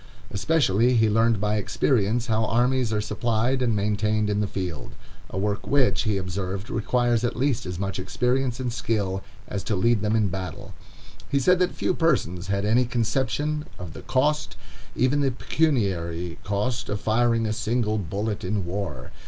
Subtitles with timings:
[0.31, 5.67] Especially, he learned by experience how armies are supplied and maintained in the field—a work
[5.67, 10.15] which, he observed, requires at least as much experience and skill as to lead them
[10.15, 10.73] in battle.
[11.29, 14.57] He said that few persons had any conception of the cost,
[14.95, 19.11] even the pecuniary cost, of firing a single bullet in war.